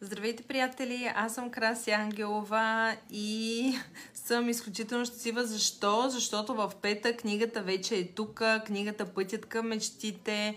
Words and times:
Здравейте, 0.00 0.42
приятели! 0.42 1.12
Аз 1.14 1.34
съм 1.34 1.50
Краси 1.50 1.90
Ангелова 1.90 2.96
и 3.10 3.72
съм 4.14 4.48
изключително 4.48 5.04
щастлива. 5.04 5.44
Защо? 5.44 6.08
Защото 6.08 6.54
в 6.54 6.72
пета 6.82 7.16
книгата 7.16 7.62
вече 7.62 7.96
е 7.96 8.08
тук, 8.08 8.42
книгата 8.66 9.06
Пътят 9.06 9.46
към 9.46 9.68
мечтите. 9.68 10.54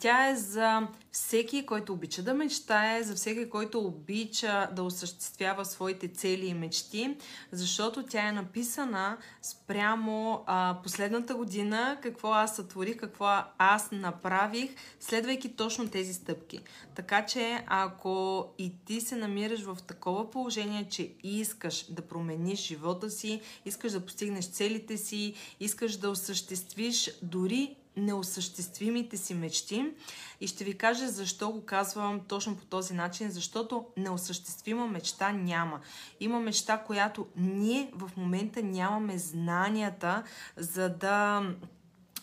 Тя 0.00 0.28
е 0.28 0.36
за 0.36 0.88
всеки, 1.18 1.66
който 1.66 1.92
обича 1.92 2.22
да 2.22 2.34
мечтае, 2.34 3.02
за 3.02 3.14
всеки, 3.14 3.50
който 3.50 3.80
обича 3.80 4.68
да 4.72 4.82
осъществява 4.82 5.64
своите 5.64 6.08
цели 6.08 6.46
и 6.46 6.54
мечти, 6.54 7.16
защото 7.52 8.02
тя 8.02 8.28
е 8.28 8.32
написана 8.32 9.16
спрямо 9.42 10.44
а, 10.46 10.78
последната 10.82 11.34
година, 11.34 11.98
какво 12.02 12.32
аз 12.32 12.56
сътворих, 12.56 12.96
какво 12.96 13.26
аз 13.58 13.90
направих, 13.92 14.70
следвайки 15.00 15.48
точно 15.48 15.88
тези 15.88 16.14
стъпки. 16.14 16.60
Така 16.94 17.26
че, 17.26 17.64
ако 17.66 18.46
и 18.58 18.72
ти 18.84 19.00
се 19.00 19.16
намираш 19.16 19.62
в 19.62 19.78
такова 19.86 20.30
положение, 20.30 20.88
че 20.90 21.12
искаш 21.22 21.84
да 21.90 22.02
промениш 22.02 22.60
живота 22.60 23.10
си, 23.10 23.40
искаш 23.64 23.92
да 23.92 24.00
постигнеш 24.00 24.50
целите 24.50 24.96
си, 24.96 25.34
искаш 25.60 25.96
да 25.96 26.10
осъществиш 26.10 27.10
дори 27.22 27.76
неосъществимите 27.98 29.16
си 29.16 29.34
мечти. 29.34 29.92
И 30.40 30.46
ще 30.46 30.64
ви 30.64 30.78
кажа 30.78 31.08
защо 31.08 31.50
го 31.50 31.64
казвам 31.64 32.20
точно 32.28 32.56
по 32.56 32.64
този 32.64 32.94
начин, 32.94 33.30
защото 33.30 33.86
неосъществима 33.96 34.86
мечта 34.86 35.32
няма. 35.32 35.80
Има 36.20 36.40
мечта, 36.40 36.78
която 36.78 37.26
ние 37.36 37.90
в 37.94 38.10
момента 38.16 38.62
нямаме 38.62 39.18
знанията, 39.18 40.22
за 40.56 40.88
да 40.88 41.46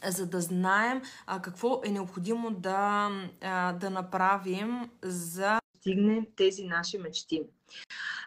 за 0.08 0.26
да 0.26 0.42
знаем 0.42 1.02
а, 1.28 1.42
какво 1.42 1.82
е 1.86 1.92
необходимо 1.92 2.52
да, 2.52 3.12
а, 3.42 3.73
да 3.73 3.90
направим 3.90 4.90
за 5.04 5.60
стигнем 5.76 6.26
тези 6.36 6.64
наши 6.64 6.98
мечти. 6.98 7.44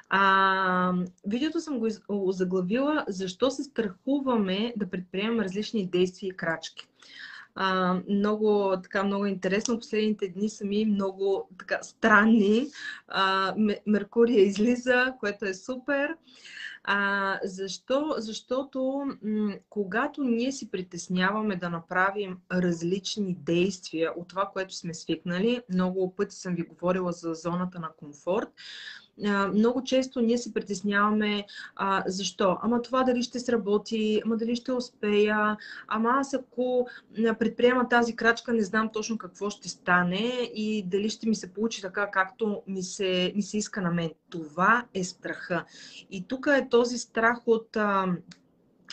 А, 0.08 0.92
видеото 1.26 1.60
съм 1.60 1.80
го 2.08 2.32
заглавила 2.32 3.04
защо 3.08 3.50
се 3.50 3.64
страхуваме 3.64 4.72
да 4.76 4.90
предприемем 4.90 5.40
различни 5.40 5.86
действия 5.86 6.28
и 6.28 6.36
крачки. 6.36 6.87
А, 7.60 8.00
много, 8.08 8.76
така, 8.82 9.04
много 9.04 9.26
интересно. 9.26 9.78
Последните 9.78 10.28
дни 10.28 10.48
са 10.48 10.64
ми 10.64 10.84
много 10.84 11.48
така, 11.58 11.78
странни. 11.82 12.66
А, 13.08 13.54
Меркурия 13.86 14.42
излиза, 14.42 15.14
което 15.20 15.44
е 15.44 15.54
супер. 15.54 16.16
А, 16.84 17.38
защо? 17.44 18.14
Защото 18.18 19.06
м- 19.22 19.54
когато 19.70 20.22
ние 20.24 20.52
си 20.52 20.70
притесняваме 20.70 21.56
да 21.56 21.70
направим 21.70 22.38
различни 22.52 23.34
действия 23.34 24.12
от 24.16 24.28
това, 24.28 24.50
което 24.52 24.74
сме 24.74 24.94
свикнали, 24.94 25.62
много 25.70 26.14
пъти 26.14 26.36
съм 26.36 26.54
ви 26.54 26.62
говорила 26.62 27.12
за 27.12 27.34
зоната 27.34 27.78
на 27.78 27.90
комфорт, 27.96 28.48
много 29.54 29.84
често 29.84 30.20
ние 30.20 30.38
се 30.38 30.54
притесняваме 30.54 31.44
а, 31.76 32.04
защо. 32.06 32.58
Ама 32.62 32.82
това 32.82 33.02
дали 33.02 33.22
ще 33.22 33.40
сработи, 33.40 34.22
ама 34.24 34.36
дали 34.36 34.56
ще 34.56 34.72
успея, 34.72 35.56
ама 35.88 36.10
аз 36.14 36.34
ако 36.34 36.86
предприема 37.38 37.88
тази 37.88 38.16
крачка, 38.16 38.52
не 38.52 38.62
знам 38.62 38.90
точно 38.92 39.18
какво 39.18 39.50
ще 39.50 39.68
стане 39.68 40.50
и 40.54 40.84
дали 40.86 41.10
ще 41.10 41.28
ми 41.28 41.34
се 41.34 41.52
получи 41.52 41.82
така, 41.82 42.10
както 42.10 42.62
ми 42.66 42.82
се, 42.82 43.32
ми 43.36 43.42
се 43.42 43.58
иска 43.58 43.80
на 43.80 43.90
мен. 43.90 44.10
Това 44.30 44.84
е 44.94 45.04
страха. 45.04 45.64
И 46.10 46.28
тук 46.28 46.46
е 46.46 46.68
този 46.70 46.98
страх 46.98 47.38
от. 47.46 47.76
А, 47.76 48.06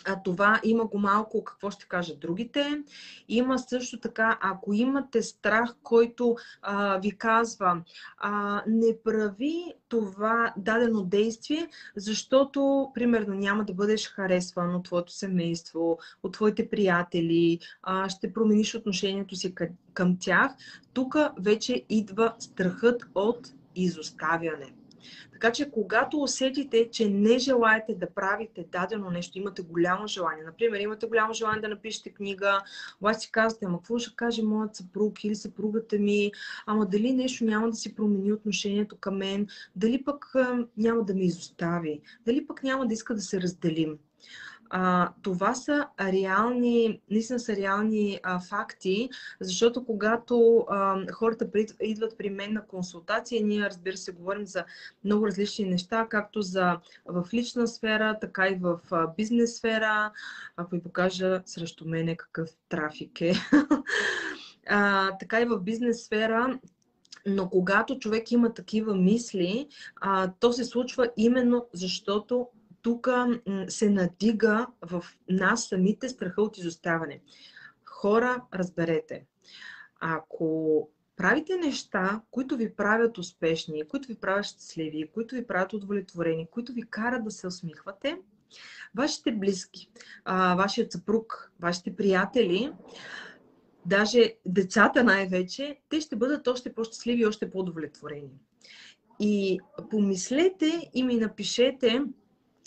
а 0.06 0.24
това 0.24 0.60
има 0.64 0.86
го 0.86 0.98
малко, 0.98 1.44
какво 1.44 1.72
ще 1.72 1.86
кажа 1.86 2.16
другите. 2.16 2.84
Има 3.30 3.60
също 3.60 4.00
така, 4.00 4.38
ако 4.42 4.74
имате 4.74 5.22
страх, 5.22 5.76
който 5.84 6.36
а, 6.62 6.98
ви 6.98 7.18
казва, 7.18 7.82
а, 8.18 8.64
не 8.68 8.98
прави 9.04 9.74
това 9.90 10.54
дадено 10.58 11.04
действие, 11.04 11.68
защото, 11.96 12.92
примерно, 12.94 13.36
няма 13.36 13.66
да 13.66 13.74
бъдеш 13.74 14.08
харесван 14.08 14.76
от 14.76 14.84
твоето 14.84 15.14
семейство, 15.14 16.00
от 16.24 16.34
твоите 16.34 16.70
приятели, 16.70 17.60
а, 17.84 18.10
ще 18.10 18.34
промениш 18.34 18.76
отношението 18.76 19.36
си 19.36 19.56
към 19.94 20.18
тях. 20.20 20.52
Тук 20.94 21.16
вече 21.40 21.86
идва 21.90 22.34
страхът 22.40 23.04
от 23.16 23.48
изоставяне. 23.76 24.74
Така 25.34 25.52
че, 25.52 25.72
когато 25.72 26.18
усетите, 26.18 26.90
че 26.92 27.10
не 27.10 27.40
желаете 27.40 27.96
да 27.96 28.10
правите 28.10 28.66
дадено 28.72 29.10
нещо, 29.10 29.38
имате 29.38 29.62
голямо 29.62 30.08
желание, 30.08 30.44
например, 30.44 30.80
имате 30.80 31.06
голямо 31.06 31.34
желание 31.34 31.62
да 31.62 31.68
напишете 31.68 32.10
книга, 32.10 32.62
обаче 33.02 33.20
си 33.20 33.32
казвате, 33.32 33.66
ама 33.66 33.78
какво 33.78 34.00
ще 34.00 34.16
каже 34.16 34.44
моят 34.44 34.76
съпруг 34.76 35.24
или 35.24 35.36
съпругата 35.36 36.00
ми, 36.00 36.32
ама 36.66 36.86
дали 36.86 37.14
нещо 37.14 37.46
няма 37.46 37.70
да 37.70 37.76
си 37.76 37.96
промени 37.96 38.34
отношението 38.34 38.98
към 38.98 39.18
мен, 39.18 39.48
дали 39.76 40.04
пък 40.04 40.34
няма 40.78 41.04
да 41.04 41.14
ме 41.14 41.26
изостави, 41.26 42.02
дали 42.26 42.48
пък 42.48 42.64
няма 42.64 42.88
да 42.88 42.94
иска 42.94 43.16
да 43.16 43.22
се 43.22 43.42
разделим. 43.42 43.98
А, 44.70 45.12
това 45.22 45.54
са 45.54 45.88
реални, 46.02 47.02
наистина 47.12 47.40
са 47.40 47.56
реални 47.56 48.20
а, 48.24 48.40
факти, 48.40 49.10
защото 49.40 49.86
когато 49.86 50.66
а, 50.70 51.12
хората 51.14 51.50
идват 51.82 52.18
при 52.18 52.30
мен 52.30 52.54
на 52.54 52.66
консултация, 52.66 53.46
ние 53.46 53.70
разбира 53.70 53.98
се 53.98 54.12
говорим 54.12 54.46
за 54.46 54.66
много 55.04 55.28
различни 55.28 55.66
неща, 55.66 56.08
както 56.10 56.42
за 56.42 56.80
в 57.06 57.28
лична 57.34 57.68
сфера, 57.68 58.18
така 58.22 58.48
и 58.48 58.56
в 58.56 58.80
а, 58.92 59.08
бизнес 59.18 59.58
сфера. 59.58 60.12
Ако 60.58 60.76
ви 60.76 60.84
покажа 60.84 61.42
срещу 61.46 61.88
мене 61.88 62.16
какъв 62.16 62.50
трафик 62.70 63.22
е. 63.22 63.34
а, 64.68 65.12
така 65.18 65.42
и 65.42 65.46
в 65.46 65.60
бизнес 65.60 66.06
сфера, 66.06 66.60
но 67.26 67.50
когато 67.50 68.00
човек 68.00 68.32
има 68.32 68.54
такива 68.54 68.96
мисли, 68.96 69.68
а, 69.96 70.32
то 70.40 70.54
се 70.54 70.66
случва 70.66 71.10
именно 71.18 71.66
защото 71.74 72.48
тук 72.86 73.08
се 73.68 73.90
надига 73.90 74.68
в 74.82 75.06
нас 75.30 75.68
самите 75.68 76.10
страха 76.10 76.42
от 76.42 76.58
изоставане. 76.58 77.22
Хора, 77.86 78.42
разберете, 78.54 79.26
ако 80.00 80.90
правите 81.16 81.58
неща, 81.58 82.22
които 82.32 82.58
ви 82.58 82.76
правят 82.76 83.18
успешни, 83.18 83.88
които 83.88 84.08
ви 84.08 84.16
правят 84.16 84.46
щастливи, 84.46 85.10
които 85.14 85.36
ви 85.36 85.48
правят 85.48 85.74
удовлетворени, 85.74 86.48
които 86.52 86.74
ви 86.74 86.82
карат 86.90 87.24
да 87.24 87.32
се 87.32 87.48
усмихвате, 87.48 88.18
вашите 88.96 89.32
близки, 89.32 89.90
вашият 90.58 90.92
съпруг, 90.92 91.52
вашите 91.60 91.96
приятели, 91.96 92.72
даже 93.86 94.34
децата 94.46 95.04
най-вече, 95.04 95.80
те 95.90 96.02
ще 96.02 96.16
бъдат 96.16 96.48
още 96.48 96.74
по-щастливи 96.74 97.22
и 97.22 97.26
още 97.26 97.50
по-удовлетворени. 97.50 98.40
И 99.20 99.60
помислете 99.90 100.90
и 100.94 101.04
ми 101.04 101.16
напишете 101.16 102.02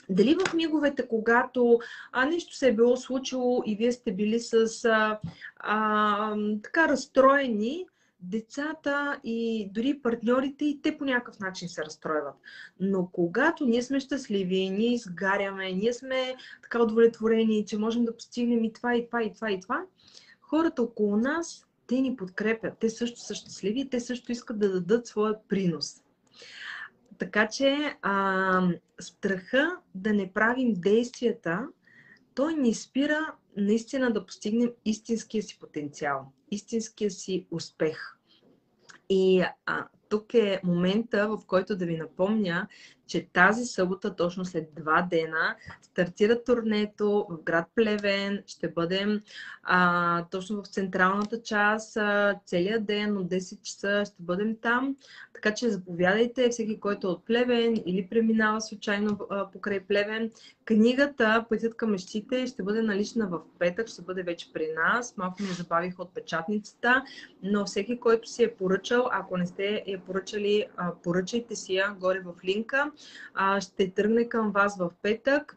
дали 0.09 0.37
в 0.47 0.55
миговете, 0.55 1.09
когато 1.09 1.79
а, 2.13 2.27
нещо 2.27 2.57
се 2.57 2.69
е 2.69 2.75
било 2.75 2.97
случило 2.97 3.63
и 3.67 3.77
вие 3.77 3.93
сте 3.93 4.13
били 4.13 4.41
с 4.41 4.85
а, 4.85 5.19
а, 5.57 6.37
така 6.63 6.89
разстроени, 6.89 7.87
децата 8.21 9.21
и 9.25 9.71
дори 9.75 9.99
партньорите 10.03 10.65
и 10.65 10.81
те 10.83 10.99
по 10.99 11.05
някакъв 11.05 11.41
начин 11.41 11.69
се 11.69 11.85
разстройват. 11.85 12.35
Но 12.81 13.09
когато 13.13 13.67
ние 13.67 13.83
сме 13.83 14.01
щастливи, 14.01 14.71
ние 14.71 14.93
изгаряме, 14.93 15.73
ние 15.73 15.93
сме 15.93 16.37
така 16.63 16.83
удовлетворени, 16.83 17.67
че 17.67 17.79
можем 17.79 18.05
да 18.05 18.17
постигнем 18.17 18.65
и 18.65 18.73
това, 18.73 18.97
и 18.97 19.07
това, 19.07 19.23
и 19.23 19.35
това, 19.35 19.51
и 19.51 19.61
това, 19.61 19.83
хората 20.41 20.83
около 20.83 21.17
нас, 21.17 21.67
те 21.87 22.01
ни 22.01 22.17
подкрепят. 22.17 22.79
Те 22.81 22.91
също 22.91 23.21
са 23.21 23.35
щастливи, 23.35 23.89
те 23.89 24.01
също 24.01 24.33
искат 24.33 24.59
да 24.59 24.73
дадат 24.73 25.07
своя 25.07 25.35
принос. 25.49 26.03
Така 27.19 27.49
че 27.49 27.97
а, 28.03 28.69
страха 29.01 29.77
да 29.95 30.13
не 30.13 30.33
правим 30.33 30.75
действията, 30.75 31.69
той 32.35 32.55
ни 32.55 32.75
спира 32.75 33.33
наистина 33.57 34.13
да 34.13 34.27
постигнем 34.27 34.71
истинския 34.85 35.43
си 35.43 35.59
потенциал, 35.59 36.33
истинския 36.51 37.11
си 37.11 37.47
успех. 37.51 38.17
И 39.09 39.45
а, 39.67 39.87
тук 40.09 40.35
е 40.35 40.61
момента, 40.65 41.29
в 41.29 41.47
който 41.47 41.77
да 41.77 41.87
ви 41.87 41.97
напомня, 41.97 42.69
че 43.09 43.27
тази 43.33 43.65
събота, 43.65 44.17
точно 44.17 44.45
след 44.45 44.75
два 44.75 45.03
дена, 45.11 45.57
стартира 45.83 46.45
турнето 46.45 47.27
в 47.31 47.43
град 47.43 47.67
Плевен. 47.75 48.43
Ще 48.47 48.69
бъдем 48.69 49.21
а, 49.63 50.25
точно 50.31 50.63
в 50.63 50.67
централната 50.67 51.43
част 51.43 51.99
целият 52.47 52.87
ден 52.87 53.17
от 53.17 53.29
10 53.29 53.63
часа. 53.63 54.05
Ще 54.07 54.23
бъдем 54.23 54.57
там. 54.63 54.97
Така 55.35 55.55
че 55.55 55.71
заповядайте 55.71 56.49
всеки, 56.49 56.81
който 56.81 57.07
е 57.07 57.11
от 57.11 57.25
Плевен 57.25 57.83
или 57.87 58.07
преминава 58.11 58.61
случайно 58.61 59.19
а, 59.31 59.51
покрай 59.51 59.81
Плевен. 59.81 60.31
Книгата 60.65 61.45
Пътят 61.49 61.77
към 61.77 61.91
мечтите 61.91 62.47
ще 62.47 62.63
бъде 62.63 62.83
налична 62.83 63.27
в 63.27 63.41
петък, 63.59 63.89
ще 63.89 64.03
бъде 64.03 64.23
вече 64.23 64.53
при 64.53 64.69
нас. 64.77 65.17
Малко 65.17 65.43
ми 65.43 65.49
забавих 65.49 65.99
от 65.99 66.15
печатницата, 66.15 67.05
но 67.43 67.65
всеки, 67.65 68.01
който 68.01 68.29
си 68.29 68.45
е 68.45 68.55
поръчал, 68.55 69.09
ако 69.13 69.37
не 69.37 69.47
сте 69.47 69.85
я 69.87 69.99
поръчали, 69.99 70.67
а, 70.77 70.93
поръчайте 71.03 71.57
си 71.57 71.75
я 71.75 71.97
горе 72.01 72.21
в 72.21 72.45
линка 72.45 72.91
ще 73.61 73.91
тръгне 73.91 74.29
към 74.29 74.51
вас 74.51 74.79
в 74.79 74.91
петък 75.03 75.57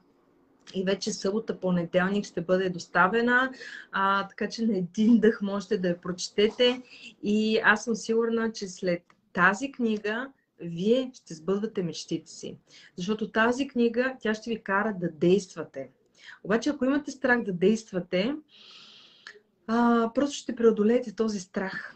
и 0.76 0.84
вече 0.84 1.14
събота, 1.14 1.60
понеделник 1.60 2.26
ще 2.26 2.42
бъде 2.42 2.70
доставена, 2.70 3.52
а, 3.92 4.28
така 4.28 4.50
че 4.50 4.66
на 4.66 4.78
един 4.78 5.20
дъх 5.20 5.42
можете 5.42 5.78
да 5.78 5.88
я 5.88 6.02
прочетете 6.02 6.82
и 7.24 7.60
аз 7.64 7.84
съм 7.84 7.96
сигурна, 7.96 8.52
че 8.52 8.68
след 8.68 9.04
тази 9.34 9.72
книга 9.72 10.32
вие 10.62 11.12
ще 11.14 11.34
сбъдвате 11.34 11.84
мечтите 11.84 12.32
си. 12.32 12.58
Защото 12.96 13.32
тази 13.32 13.68
книга, 13.68 14.16
тя 14.20 14.34
ще 14.34 14.50
ви 14.50 14.64
кара 14.64 14.96
да 15.00 15.10
действате. 15.12 15.90
Обаче, 16.44 16.70
ако 16.70 16.86
имате 16.86 17.12
страх 17.12 17.44
да 17.44 17.54
действате, 17.54 18.36
а, 19.68 20.12
просто 20.16 20.38
ще 20.38 20.56
преодолеете 20.56 21.16
този 21.16 21.40
страх. 21.40 21.96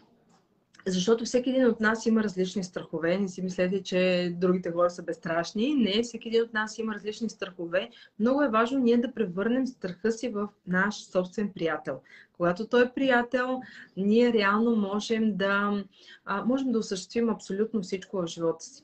Защото 0.88 1.24
всеки 1.24 1.50
един 1.50 1.66
от 1.66 1.80
нас 1.80 2.06
има 2.06 2.22
различни 2.22 2.64
страхове. 2.64 3.18
Не 3.18 3.28
си 3.28 3.42
мислете, 3.42 3.82
че 3.82 4.32
другите 4.36 4.70
хора 4.70 4.90
са 4.90 5.02
безстрашни. 5.02 5.74
Не, 5.74 6.02
всеки 6.02 6.28
един 6.28 6.42
от 6.42 6.54
нас 6.54 6.78
има 6.78 6.94
различни 6.94 7.30
страхове. 7.30 7.90
Много 8.18 8.42
е 8.42 8.48
важно 8.48 8.78
ние 8.78 8.96
да 8.96 9.14
превърнем 9.14 9.66
страха 9.66 10.12
си 10.12 10.28
в 10.28 10.48
наш 10.66 11.04
собствен 11.04 11.52
приятел. 11.54 12.00
Когато 12.32 12.66
той 12.66 12.84
е 12.84 12.92
приятел, 12.94 13.60
ние 13.96 14.32
реално 14.32 14.76
можем 14.76 15.36
да, 15.36 15.84
можем 16.44 16.72
да 16.72 16.78
осъществим 16.78 17.28
абсолютно 17.28 17.82
всичко 17.82 18.16
в 18.16 18.26
живота 18.26 18.64
си. 18.64 18.82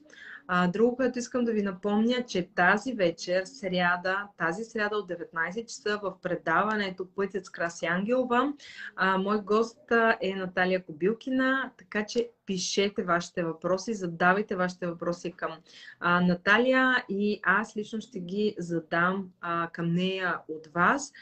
А, 0.49 0.69
друго, 0.69 0.97
което 0.97 1.19
искам 1.19 1.45
да 1.45 1.53
ви 1.53 1.63
напомня, 1.63 2.25
че 2.29 2.49
тази 2.55 2.93
вечер, 2.93 3.43
сряда, 3.45 4.29
тази 4.39 4.65
сряда 4.65 4.97
от 4.97 5.11
19 5.11 5.67
часа 5.67 6.01
в 6.03 6.15
предаването 6.23 7.09
Пътят 7.17 7.47
с 7.47 7.51
Краси 7.51 7.87
Ангелова, 7.87 8.53
а, 8.97 9.19
мой 9.19 9.41
гост 9.41 9.79
е 10.21 10.35
Наталия 10.35 10.85
Кобилкина, 10.85 11.71
така 11.79 12.07
че 12.07 12.31
пишете 12.47 13.03
вашите 13.03 13.45
въпроси, 13.45 13.95
задавайте 13.95 14.57
вашите 14.57 14.87
въпроси 14.87 15.33
към 15.33 15.53
а, 16.01 16.21
Наталия 16.21 17.05
и 17.09 17.41
аз 17.43 17.77
лично 17.77 18.01
ще 18.01 18.21
ги 18.21 18.55
задам 18.59 19.29
а, 19.41 19.69
към 19.73 19.93
нея 19.95 20.39
от 20.49 20.67
вас. 20.67 21.13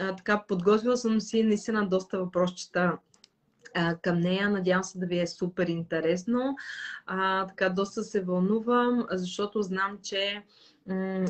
А, 0.00 0.16
така, 0.16 0.44
подготвила 0.48 0.96
съм 0.96 1.20
си 1.20 1.42
наистина 1.42 1.88
доста 1.88 2.18
въпросчета 2.18 2.98
към 4.02 4.20
нея. 4.20 4.50
Надявам 4.50 4.84
се 4.84 4.98
да 4.98 5.06
ви 5.06 5.20
е 5.20 5.26
супер 5.26 5.66
интересно. 5.66 6.56
А, 7.06 7.46
така, 7.46 7.68
доста 7.68 8.02
се 8.02 8.24
вълнувам, 8.24 9.06
защото 9.10 9.62
знам, 9.62 9.98
че 10.02 10.42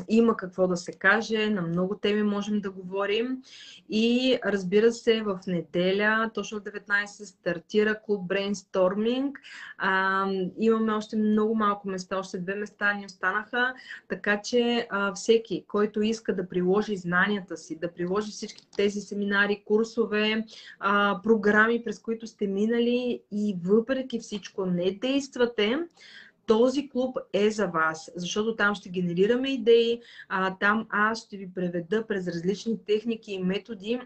има 0.09 0.37
какво 0.37 0.67
да 0.67 0.77
се 0.77 0.91
каже, 0.91 1.49
на 1.49 1.61
много 1.61 1.95
теми 1.95 2.23
можем 2.23 2.61
да 2.61 2.71
говорим. 2.71 3.41
И 3.89 4.37
разбира 4.45 4.91
се, 4.91 5.21
в 5.21 5.39
неделя, 5.47 6.31
точно 6.33 6.59
в 6.59 6.63
19 6.63 7.05
стартира 7.05 7.99
клуб 8.05 8.21
Brainstorming. 8.27 9.31
А, 9.77 10.27
имаме 10.59 10.93
още 10.93 11.17
много 11.17 11.55
малко 11.55 11.89
места, 11.89 12.19
още 12.19 12.37
две 12.37 12.55
места 12.55 12.93
ни 12.93 13.05
останаха, 13.05 13.73
така 14.09 14.41
че 14.41 14.87
а, 14.89 15.13
всеки, 15.13 15.65
който 15.67 16.01
иска 16.01 16.35
да 16.35 16.49
приложи 16.49 16.97
знанията 16.97 17.57
си, 17.57 17.79
да 17.79 17.93
приложи 17.93 18.31
всички 18.31 18.67
тези 18.77 19.01
семинари, 19.01 19.63
курсове, 19.65 20.45
а, 20.79 21.19
програми, 21.23 21.83
през 21.83 21.99
които 21.99 22.27
сте 22.27 22.47
минали 22.47 23.21
и 23.31 23.57
въпреки 23.63 24.19
всичко 24.19 24.65
не 24.65 24.91
действате, 24.91 25.79
този 26.45 26.89
клуб 26.89 27.17
е 27.33 27.49
за 27.49 27.67
вас, 27.67 28.11
защото 28.15 28.55
там 28.55 28.75
ще 28.75 28.89
генерираме 28.89 29.49
идеи, 29.49 30.01
а, 30.29 30.57
там 30.59 30.87
аз 30.89 31.25
ще 31.25 31.37
ви 31.37 31.53
преведа 31.53 32.07
през 32.07 32.27
различни 32.27 32.85
техники 32.85 33.33
и 33.33 33.43
методи 33.43 34.01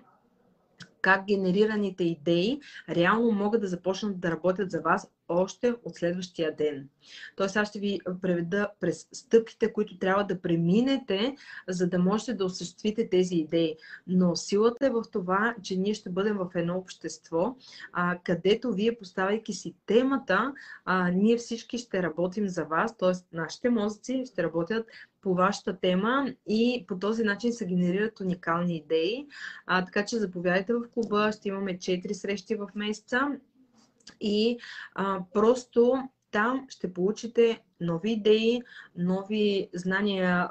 как 1.07 1.25
генерираните 1.25 2.04
идеи 2.04 2.59
реално 2.89 3.31
могат 3.31 3.62
да 3.62 3.68
започнат 3.68 4.19
да 4.19 4.31
работят 4.31 4.71
за 4.71 4.81
вас 4.81 5.07
още 5.30 5.74
от 5.83 5.95
следващия 5.95 6.56
ден. 6.56 6.89
Тоест 7.36 7.56
аз 7.56 7.69
ще 7.69 7.80
ви 7.80 8.00
преведа 8.21 8.69
през 8.80 9.07
стъпките, 9.12 9.74
които 9.74 9.98
трябва 9.98 10.24
да 10.24 10.42
преминете, 10.42 11.36
за 11.68 11.88
да 11.88 12.00
можете 12.00 12.33
да 12.33 12.45
осъществите 12.45 13.09
тези 13.09 13.36
идеи. 13.36 13.75
Но 14.07 14.36
силата 14.36 14.86
е 14.86 14.89
в 14.89 15.04
това, 15.12 15.56
че 15.63 15.75
ние 15.75 15.94
ще 15.94 16.09
бъдем 16.09 16.38
в 16.38 16.50
едно 16.56 16.77
общество, 16.77 17.56
а, 17.94 18.18
където 18.24 18.74
вие 18.74 18.98
поставяйки 18.98 19.53
си 19.53 19.75
темата, 19.86 20.53
а, 20.86 21.12
ние 21.12 21.38
всички 21.38 21.77
ще 21.77 22.03
работим 22.03 22.48
за 22.48 22.63
вас, 22.63 22.98
т.е. 22.98 23.36
нашите 23.36 23.69
мозъци 23.69 24.24
ще 24.31 24.44
работят 24.44 24.88
по 25.27 25.33
вашата 25.33 25.79
тема 25.79 26.27
и 26.47 26.85
по 26.88 27.00
този 27.00 27.24
начин 27.24 27.53
се 27.53 27.65
генерират 27.65 28.19
уникални 28.19 28.77
идеи. 28.77 29.27
А, 29.65 29.85
така 29.85 30.06
че 30.06 30.18
заповядайте 30.18 30.74
в 30.74 30.81
клуба, 30.94 31.31
ще 31.31 31.50
имаме 31.50 31.77
4 31.77 32.13
срещи 32.13 32.56
в 32.56 32.68
месеца 32.75 33.27
и 34.21 34.57
а, 34.95 35.19
просто 35.33 36.03
там 36.31 36.65
ще 36.69 36.94
получите 36.94 37.62
нови 37.81 38.12
идеи, 38.12 38.62
нови 38.95 39.69
знания. 39.74 40.50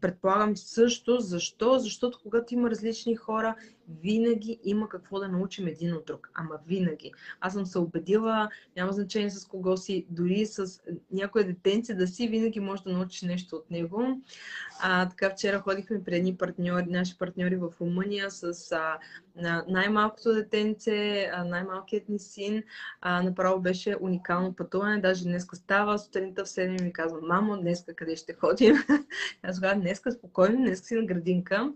Предполагам 0.00 0.56
също. 0.56 1.20
Защо? 1.20 1.78
Защото 1.78 2.18
когато 2.22 2.54
има 2.54 2.70
различни 2.70 3.16
хора, 3.16 3.54
винаги 3.88 4.58
има 4.64 4.88
какво 4.88 5.20
да 5.20 5.28
научим 5.28 5.66
един 5.66 5.94
от 5.94 6.06
друг. 6.06 6.30
Ама 6.34 6.58
винаги. 6.66 7.12
Аз 7.40 7.52
съм 7.52 7.66
се 7.66 7.78
убедила, 7.78 8.48
няма 8.76 8.92
значение 8.92 9.30
с 9.30 9.46
кого 9.46 9.76
си, 9.76 10.06
дори 10.10 10.46
с 10.46 10.80
някое 11.10 11.44
детенце 11.44 11.94
да 11.94 12.06
си, 12.06 12.28
винаги 12.28 12.60
може 12.60 12.82
да 12.82 12.92
научиш 12.92 13.22
нещо 13.22 13.56
от 13.56 13.70
него. 13.70 14.22
А, 14.80 15.08
така 15.08 15.30
вчера 15.30 15.60
ходихме 15.60 16.04
при 16.04 16.16
едни 16.16 16.36
партньори, 16.36 16.86
наши 16.88 17.18
партньори 17.18 17.56
в 17.56 17.72
Румъния 17.80 18.30
с 18.30 18.72
а, 18.72 18.98
най-малкото 19.68 20.34
детенце, 20.34 21.30
най-малкият 21.44 22.08
ни 22.08 22.18
син. 22.18 22.62
А, 23.00 23.22
направо 23.22 23.60
беше 23.60 23.96
уникално 24.00 24.56
пътуване. 24.56 25.00
Даже 25.00 25.24
днес 25.24 25.46
става 25.54 25.98
сутринта 25.98 26.44
в 26.44 26.48
7 26.48 26.82
ми 26.82 26.92
казва, 26.92 27.20
мамо, 27.22 27.56
днеска 27.56 27.94
къде 27.94 28.16
ще 28.16 28.34
ходим? 28.34 28.76
Аз 29.42 29.60
казвам, 29.60 29.80
днеска 29.80 30.12
спокойно, 30.12 30.56
днеска 30.56 30.86
си 30.86 30.94
на 30.94 31.04
градинка. 31.04 31.72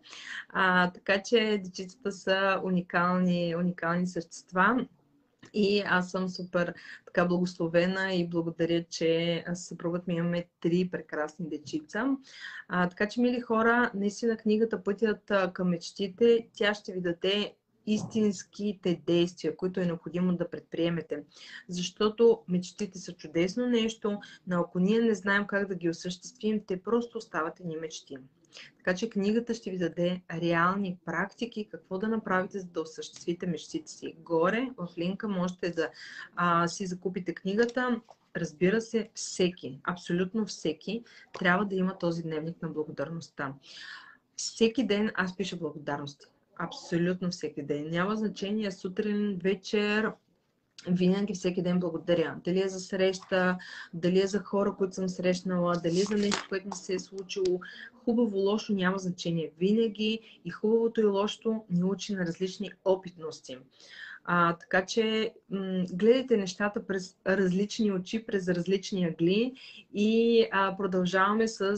А, 0.48 0.90
така 0.92 1.22
че 1.22 1.60
дечицата 1.64 2.12
са 2.12 2.60
уникални, 2.64 3.54
уникални 3.56 4.06
същества. 4.06 4.86
И 5.54 5.82
аз 5.86 6.10
съм 6.10 6.28
супер 6.28 6.74
така 7.06 7.24
благословена 7.24 8.14
и 8.14 8.28
благодаря, 8.28 8.84
че 8.84 9.44
съпругът 9.54 10.06
ми 10.06 10.14
имаме 10.14 10.46
три 10.60 10.88
прекрасни 10.92 11.48
дечица. 11.48 12.16
А, 12.68 12.88
така 12.88 13.08
че, 13.08 13.20
мили 13.20 13.40
хора, 13.40 13.90
наистина 13.94 14.36
книгата 14.36 14.82
Пътят 14.82 15.32
към 15.52 15.68
мечтите, 15.68 16.48
тя 16.52 16.74
ще 16.74 16.92
ви 16.92 17.00
даде 17.00 17.54
истинските 17.86 19.02
действия, 19.06 19.56
които 19.56 19.80
е 19.80 19.86
необходимо 19.86 20.36
да 20.36 20.50
предприемете. 20.50 21.22
Защото 21.68 22.42
мечтите 22.48 22.98
са 22.98 23.12
чудесно 23.12 23.66
нещо, 23.66 24.18
но 24.46 24.60
ако 24.60 24.78
ние 24.78 25.00
не 25.00 25.14
знаем 25.14 25.46
как 25.46 25.68
да 25.68 25.74
ги 25.74 25.90
осъществим, 25.90 26.60
те 26.66 26.82
просто 26.82 27.18
остават 27.18 27.60
ни 27.64 27.76
мечти. 27.76 28.16
Така 28.76 28.94
че 28.94 29.10
книгата 29.10 29.54
ще 29.54 29.70
ви 29.70 29.78
даде 29.78 30.20
реални 30.32 30.98
практики, 31.04 31.68
какво 31.70 31.98
да 31.98 32.08
направите, 32.08 32.58
за 32.58 32.66
да 32.66 32.80
осъществите 32.80 33.46
мечтите 33.46 33.90
си. 33.90 34.14
Горе 34.18 34.70
в 34.76 34.88
линка 34.98 35.28
можете 35.28 35.70
да 35.70 35.90
а, 36.36 36.68
си 36.68 36.86
закупите 36.86 37.34
книгата. 37.34 38.00
Разбира 38.36 38.80
се, 38.80 39.08
всеки, 39.14 39.80
абсолютно 39.84 40.46
всеки, 40.46 41.04
трябва 41.38 41.64
да 41.64 41.74
има 41.74 41.98
този 41.98 42.22
дневник 42.22 42.62
на 42.62 42.68
благодарността. 42.68 43.54
Всеки 44.36 44.86
ден 44.86 45.10
аз 45.14 45.36
пиша 45.36 45.56
благодарности. 45.56 46.26
Абсолютно 46.56 47.30
всеки 47.30 47.62
ден. 47.62 47.90
Няма 47.90 48.16
значение 48.16 48.70
сутрин, 48.70 49.38
вечер, 49.42 50.12
винаги 50.88 51.34
всеки 51.34 51.62
ден 51.62 51.80
благодаря. 51.80 52.36
Дали 52.44 52.62
е 52.62 52.68
за 52.68 52.80
среща, 52.80 53.58
дали 53.94 54.20
е 54.20 54.26
за 54.26 54.38
хора, 54.38 54.74
които 54.78 54.94
съм 54.94 55.08
срещнала, 55.08 55.76
дали 55.82 56.00
е 56.00 56.04
за 56.04 56.16
нещо, 56.16 56.46
което 56.48 56.66
ми 56.66 56.74
се 56.74 56.94
е 56.94 56.98
случило. 56.98 57.60
Хубаво, 58.04 58.38
лошо 58.38 58.72
няма 58.72 58.98
значение. 58.98 59.50
Винаги 59.58 60.40
и 60.44 60.50
хубавото 60.50 61.00
и 61.00 61.04
лошото 61.04 61.64
ни 61.70 61.84
учи 61.84 62.14
на 62.14 62.26
различни 62.26 62.70
опитности. 62.84 63.58
А, 64.24 64.56
така 64.56 64.86
че 64.86 65.32
м- 65.50 65.84
гледайте 65.92 66.36
нещата 66.36 66.86
през 66.86 67.16
различни 67.26 67.92
очи, 67.92 68.26
през 68.26 68.48
различни 68.48 69.04
агли 69.04 69.54
и 69.94 70.46
а, 70.52 70.76
продължаваме 70.76 71.48
с 71.48 71.62
а, 71.62 71.74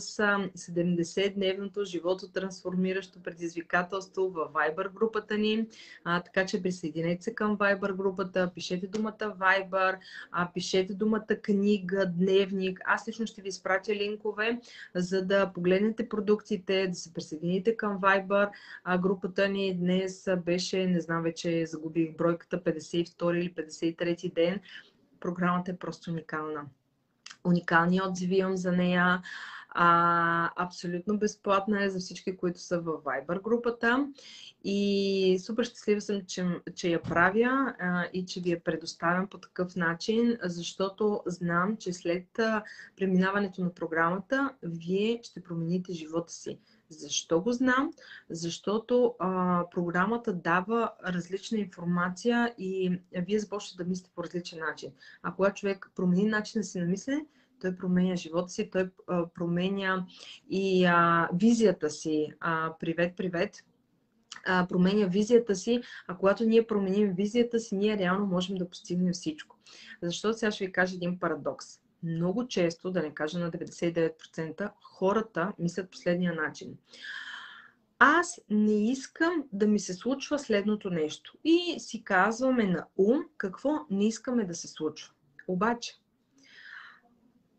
70-дневното 0.56 1.84
живото 1.84 2.28
трансформиращо 2.28 3.22
предизвикателство 3.22 4.28
в 4.28 4.48
Viber 4.52 4.92
групата 4.92 5.38
ни. 5.38 5.66
А, 6.04 6.22
така 6.22 6.46
че 6.46 6.62
присъединете 6.62 7.22
се 7.22 7.34
към 7.34 7.58
Viber 7.58 7.96
групата, 7.96 8.50
пишете 8.54 8.86
думата 8.86 9.16
Viber, 9.18 9.96
а, 10.32 10.48
пишете 10.54 10.94
думата 10.94 11.26
книга, 11.42 12.06
дневник. 12.06 12.80
Аз 12.84 13.08
лично 13.08 13.26
ще 13.26 13.42
ви 13.42 13.48
изпратя 13.48 13.94
линкове, 13.94 14.60
за 14.94 15.26
да 15.26 15.52
погледнете 15.52 16.08
продуктите, 16.08 16.86
да 16.88 16.94
се 16.94 17.12
присъедините 17.12 17.76
към 17.76 18.00
Viber. 18.00 18.50
А, 18.84 18.98
групата 18.98 19.48
ни 19.48 19.74
днес 19.74 20.28
беше, 20.44 20.86
не 20.86 21.00
знам 21.00 21.22
вече, 21.22 21.66
загубих 21.66 22.16
бройка 22.16 22.31
бройката 22.32 22.64
52 22.64 23.32
или 23.32 23.54
53 23.54 24.34
ден. 24.34 24.60
Програмата 25.20 25.70
е 25.70 25.76
просто 25.76 26.10
уникална. 26.10 26.64
Уникални 27.44 28.00
отзиви 28.02 28.36
имам 28.36 28.56
за 28.56 28.72
нея. 28.72 29.22
А, 29.74 30.64
абсолютно 30.64 31.18
безплатна 31.18 31.84
е 31.84 31.90
за 31.90 31.98
всички, 31.98 32.36
които 32.36 32.60
са 32.60 32.80
в 32.80 32.84
Viber 32.84 33.42
групата. 33.42 34.08
И 34.64 35.38
супер 35.44 35.64
щастлива 35.64 36.00
съм, 36.00 36.20
че, 36.26 36.46
че 36.74 36.88
я 36.88 37.02
правя 37.02 37.74
а, 37.80 38.04
и 38.12 38.26
че 38.26 38.40
ви 38.40 38.50
я 38.50 38.64
предоставям 38.64 39.28
по 39.28 39.38
такъв 39.38 39.76
начин, 39.76 40.38
защото 40.42 41.22
знам, 41.26 41.76
че 41.76 41.92
след 41.92 42.38
а, 42.38 42.64
преминаването 42.96 43.64
на 43.64 43.74
програмата, 43.74 44.54
вие 44.62 45.20
ще 45.22 45.42
промените 45.42 45.92
живота 45.92 46.32
си. 46.32 46.58
Защо 46.92 47.40
го 47.40 47.52
знам? 47.52 47.92
Защото 48.30 49.14
а, 49.18 49.64
програмата 49.70 50.32
дава 50.32 50.92
различна 51.06 51.58
информация 51.58 52.54
и 52.58 53.00
вие 53.12 53.38
започвате 53.38 53.84
да 53.84 53.88
мислите 53.88 54.10
по 54.14 54.24
различен 54.24 54.58
начин. 54.58 54.90
А 55.22 55.34
когато 55.34 55.54
човек 55.60 55.90
промени 55.94 56.24
начина 56.24 56.64
си 56.64 56.80
на 56.80 56.86
мислене, 56.86 57.26
той 57.60 57.76
променя 57.76 58.16
живота 58.16 58.48
си, 58.48 58.70
той 58.70 58.90
а, 59.06 59.26
променя 59.26 60.06
и 60.50 60.84
а, 60.84 61.28
визията 61.34 61.90
си. 61.90 62.32
А, 62.40 62.74
привет, 62.80 63.16
привет! 63.16 63.64
А, 64.46 64.66
променя 64.66 65.06
визията 65.06 65.56
си, 65.56 65.82
а 66.06 66.16
когато 66.16 66.44
ние 66.44 66.66
променим 66.66 67.14
визията 67.14 67.60
си, 67.60 67.74
ние 67.74 67.98
реално 67.98 68.26
можем 68.26 68.56
да 68.56 68.68
постигнем 68.68 69.12
всичко. 69.12 69.56
Защото 70.02 70.38
сега 70.38 70.52
ще 70.52 70.66
ви 70.66 70.72
кажа 70.72 70.96
един 70.96 71.18
парадокс. 71.18 71.81
Много 72.02 72.48
често, 72.48 72.90
да 72.90 73.02
не 73.02 73.14
кажа 73.14 73.38
на 73.38 73.50
99%, 73.50 74.70
хората 74.82 75.52
мислят 75.58 75.90
последния 75.90 76.34
начин 76.34 76.78
аз 78.04 78.40
не 78.50 78.90
искам 78.90 79.44
да 79.52 79.66
ми 79.66 79.80
се 79.80 79.94
случва 79.94 80.38
следното 80.38 80.90
нещо. 80.90 81.38
И 81.44 81.80
си 81.80 82.04
казваме 82.04 82.66
на 82.66 82.86
ум 82.96 83.24
какво 83.36 83.70
не 83.90 84.06
искаме 84.06 84.44
да 84.44 84.54
се 84.54 84.68
случва. 84.68 85.12
Обаче, 85.48 86.00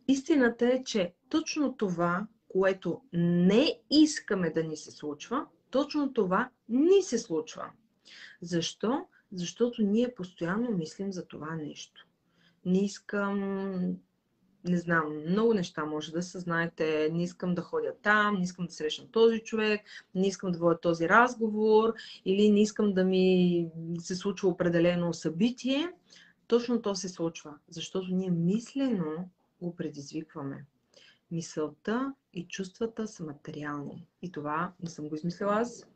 истината 0.08 0.68
е, 0.68 0.84
че 0.84 1.14
точно 1.30 1.78
това, 1.78 2.28
което 2.48 3.02
не 3.14 3.80
искаме 3.92 4.50
да 4.50 4.64
ни 4.64 4.78
се 4.78 4.92
случва, 4.92 5.46
точно 5.70 6.14
това 6.14 6.50
ни 6.70 7.02
се 7.02 7.18
случва. 7.18 7.72
Защо? 8.42 9.06
Защото 9.32 9.82
ние 9.82 10.16
постоянно 10.16 10.72
мислим 10.72 11.12
за 11.12 11.26
това 11.28 11.56
нещо. 11.56 12.08
Не 12.66 12.86
искам 12.86 13.98
не 14.66 14.78
знам, 14.78 15.24
много 15.30 15.54
неща 15.54 15.86
може 15.86 16.12
да 16.12 16.24
се 16.24 16.40
знаете. 16.40 17.10
Не 17.14 17.24
искам 17.24 17.56
да 17.56 17.62
ходя 17.62 17.94
там, 18.02 18.36
не 18.36 18.44
искам 18.44 18.66
да 18.66 18.72
срещам 18.72 19.08
този 19.12 19.40
човек, 19.40 19.82
не 20.16 20.28
искам 20.28 20.52
да 20.52 20.60
водя 20.60 20.80
този 20.80 21.10
разговор 21.10 21.94
или 22.26 22.52
не 22.52 22.62
искам 22.62 22.94
да 22.94 23.04
ми 23.04 23.68
се 24.00 24.16
случва 24.16 24.50
определено 24.50 25.14
събитие. 25.14 25.92
Точно 26.48 26.82
то 26.82 26.96
се 26.96 27.10
случва, 27.10 27.56
защото 27.70 28.08
ние 28.12 28.32
мислено 28.32 29.30
го 29.62 29.76
предизвикваме. 29.76 30.66
Мисълта 31.32 32.14
и 32.34 32.48
чувствата 32.48 33.08
са 33.08 33.24
материални. 33.24 34.08
И 34.22 34.32
това 34.32 34.74
не 34.84 34.90
съм 34.90 35.10
го 35.10 35.16
измислила 35.16 35.54
аз. 35.54 35.88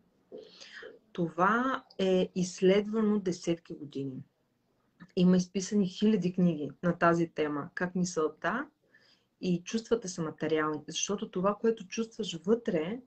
Това 1.12 1.84
е 2.00 2.30
изследвано 2.36 3.20
десетки 3.20 3.74
години. 3.74 4.24
Има 5.20 5.38
изписани 5.38 5.88
хиляди 5.88 6.34
книги 6.34 6.72
на 6.84 6.98
тази 6.98 7.28
тема. 7.28 7.70
Как 7.74 7.96
мисълта 7.96 8.66
и 9.42 9.64
чувствата 9.64 10.10
са 10.10 10.22
материални. 10.22 10.80
Защото 10.88 11.32
това, 11.32 11.56
което 11.56 11.88
чувстваш 11.88 12.40
вътре, 12.46 13.00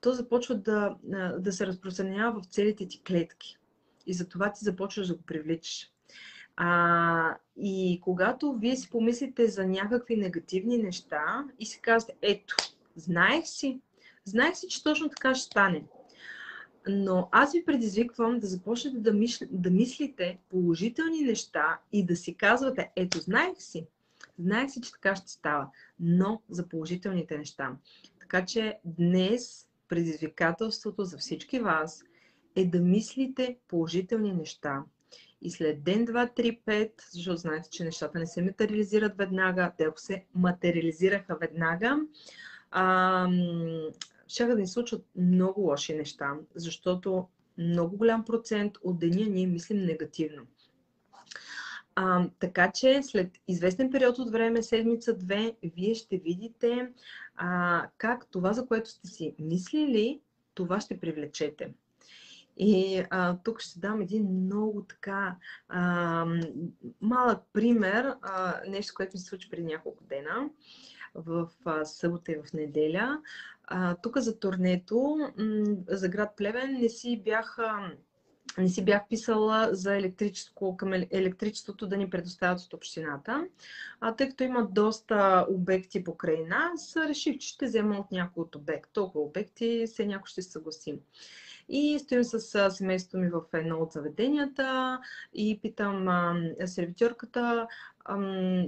то 0.00 0.12
започва 0.12 0.54
да, 0.54 0.96
да 1.38 1.52
се 1.52 1.66
разпространява 1.66 2.40
в 2.40 2.46
целите 2.46 2.88
ти 2.88 3.02
клетки. 3.02 3.58
И 4.06 4.14
затова 4.14 4.52
ти 4.52 4.64
започваш 4.64 5.06
да 5.08 5.14
го 5.14 5.22
привличаш. 5.22 5.90
А, 6.56 7.36
и 7.56 8.00
когато 8.02 8.52
вие 8.52 8.76
си 8.76 8.90
помислите 8.90 9.48
за 9.48 9.66
някакви 9.66 10.16
негативни 10.16 10.78
неща 10.78 11.44
и 11.58 11.66
си 11.66 11.80
казвате, 11.80 12.14
ето, 12.22 12.56
знаех 12.96 13.46
си, 13.46 13.80
знаех 14.24 14.56
си, 14.56 14.68
че 14.68 14.82
точно 14.82 15.08
така 15.08 15.34
ще 15.34 15.46
стане. 15.46 15.84
Но 16.88 17.28
аз 17.32 17.52
ви 17.52 17.64
предизвиквам 17.64 18.38
да 18.38 18.46
започнете 18.46 18.98
да, 18.98 19.12
мисл, 19.12 19.44
да 19.50 19.70
мислите 19.70 20.38
положителни 20.50 21.20
неща 21.20 21.78
и 21.92 22.06
да 22.06 22.16
си 22.16 22.34
казвате, 22.34 22.90
ето, 22.96 23.18
знаех 23.18 23.56
си, 23.58 23.86
знаех 24.38 24.70
си, 24.70 24.80
че 24.80 24.92
така 24.92 25.16
ще 25.16 25.30
става, 25.30 25.68
но 26.00 26.42
за 26.50 26.68
положителните 26.68 27.38
неща. 27.38 27.76
Така 28.20 28.44
че 28.44 28.78
днес 28.84 29.68
предизвикателството 29.88 31.04
за 31.04 31.18
всички 31.18 31.60
вас 31.60 32.04
е 32.56 32.64
да 32.64 32.80
мислите 32.80 33.56
положителни 33.68 34.32
неща. 34.32 34.82
И 35.42 35.50
след 35.50 35.82
ден, 35.82 36.04
два, 36.04 36.26
три, 36.26 36.60
пет, 36.64 36.92
защото 37.10 37.36
знаете, 37.36 37.70
че 37.70 37.84
нещата 37.84 38.18
не 38.18 38.26
се 38.26 38.42
материализират 38.42 39.16
веднага, 39.16 39.72
те 39.78 39.88
се 39.96 40.24
материализираха 40.34 41.36
веднага, 41.40 42.00
а, 42.70 43.28
ще 44.28 44.46
да 44.46 44.54
ни 44.54 44.66
случват 44.66 45.04
много 45.16 45.60
лоши 45.60 45.94
неща, 45.94 46.34
защото 46.54 47.28
много 47.58 47.96
голям 47.96 48.24
процент 48.24 48.72
от 48.82 48.98
деня 48.98 49.26
ние 49.30 49.46
мислим 49.46 49.84
негативно. 49.84 50.42
А, 51.94 52.28
така 52.38 52.72
че 52.72 53.02
след 53.02 53.30
известен 53.48 53.90
период 53.90 54.18
от 54.18 54.30
време, 54.30 54.62
седмица-две, 54.62 55.56
вие 55.62 55.94
ще 55.94 56.18
видите 56.18 56.92
а, 57.36 57.88
как 57.98 58.26
това, 58.30 58.52
за 58.52 58.66
което 58.66 58.90
сте 58.90 59.08
си 59.08 59.34
мислили, 59.38 60.20
това 60.54 60.80
ще 60.80 61.00
привлечете. 61.00 61.74
И 62.56 63.02
а, 63.10 63.38
тук 63.44 63.60
ще 63.60 63.80
дам 63.80 64.00
един 64.00 64.44
много 64.44 64.84
така 64.88 65.36
а, 65.68 66.26
малък 67.00 67.42
пример, 67.52 68.14
а, 68.22 68.60
нещо, 68.68 68.94
което 68.96 69.10
ми 69.14 69.18
се 69.18 69.26
случи 69.26 69.50
преди 69.50 69.64
няколко 69.64 70.04
дена 70.04 70.48
в 71.14 71.48
а, 71.64 71.84
събота 71.84 72.32
и 72.32 72.36
в 72.44 72.52
неделя. 72.52 73.22
Тук 74.02 74.18
за 74.18 74.38
турнето, 74.38 75.18
за 75.88 76.08
град 76.08 76.36
Плевен 76.36 76.72
не 76.80 76.88
си 76.88 77.22
бях, 77.24 77.58
не 78.58 78.68
си 78.68 78.84
бях 78.84 79.02
писала 79.08 79.68
за 79.72 79.96
електричество, 79.96 80.76
към 80.76 80.92
електричеството 80.92 81.86
да 81.86 81.96
ни 81.96 82.10
предоставят 82.10 82.60
от 82.60 82.74
общината. 82.74 83.46
А, 84.00 84.16
тъй 84.16 84.28
като 84.28 84.44
има 84.44 84.68
доста 84.70 85.46
обекти 85.50 86.04
покрай 86.04 86.44
нас, 86.44 86.96
реших, 86.96 87.38
че 87.38 87.48
ще 87.48 87.66
взема 87.66 87.98
от 87.98 88.12
някои 88.12 88.42
от 88.42 88.54
обекти. 88.54 88.92
Толкова 88.92 89.24
обекти, 89.24 89.86
се 89.86 90.06
някой 90.06 90.28
ще 90.28 90.42
се 90.42 90.50
съгласим. 90.50 91.00
И 91.68 91.98
стоим 91.98 92.24
с 92.24 92.70
семейството 92.70 93.18
ми 93.18 93.28
в 93.28 93.42
едно 93.52 93.78
от 93.78 93.92
заведенията 93.92 95.00
и 95.34 95.60
питам 95.62 96.08
сервитьорката 96.66 97.68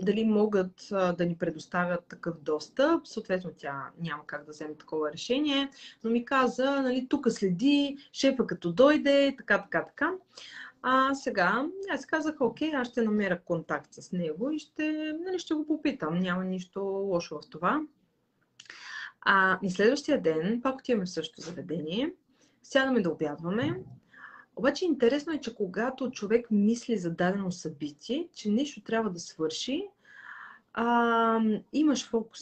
дали 0.02 0.24
могат 0.24 0.88
да 0.90 1.26
ни 1.26 1.36
предоставят 1.38 2.06
такъв 2.08 2.40
достъп. 2.40 3.06
Съответно, 3.06 3.50
тя 3.56 3.90
няма 4.00 4.26
как 4.26 4.44
да 4.44 4.50
вземе 4.50 4.74
такова 4.74 5.12
решение, 5.12 5.70
но 6.04 6.10
ми 6.10 6.24
каза, 6.24 6.82
нали, 6.82 7.06
тук 7.10 7.30
следи, 7.30 7.96
шефа 8.12 8.46
като 8.46 8.72
дойде, 8.72 9.34
така, 9.38 9.62
така, 9.62 9.84
така. 9.84 10.12
А 10.82 11.14
сега 11.14 11.66
аз 11.90 12.06
казах, 12.06 12.40
окей, 12.40 12.74
аз 12.74 12.88
ще 12.88 13.02
намеря 13.02 13.40
контакт 13.44 13.94
с 13.94 14.12
него 14.12 14.50
и 14.50 14.58
ще, 14.58 15.12
нали, 15.24 15.38
ще 15.38 15.54
го 15.54 15.66
попитам. 15.66 16.18
Няма 16.18 16.44
нищо 16.44 16.80
лошо 16.80 17.40
в 17.40 17.50
това. 17.50 17.80
А 19.20 19.58
на 19.62 19.70
следващия 19.70 20.22
ден 20.22 20.60
пак 20.62 20.78
отиваме 20.78 21.06
в 21.06 21.10
същото 21.10 21.40
заведение 21.40 22.14
сядаме 22.62 23.00
да 23.00 23.10
обядваме. 23.10 23.82
Обаче 24.56 24.84
интересно 24.84 25.32
е, 25.32 25.40
че 25.40 25.54
когато 25.54 26.10
човек 26.10 26.46
мисли 26.50 26.98
за 26.98 27.10
дадено 27.10 27.52
събитие, 27.52 28.28
че 28.34 28.50
нещо 28.50 28.82
трябва 28.82 29.10
да 29.10 29.20
свърши, 29.20 29.88
а, 30.72 31.40
имаш 31.72 32.08
фокус. 32.08 32.40